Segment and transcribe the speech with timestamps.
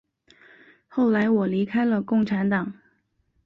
[0.87, 2.73] 后来我离开了共产党。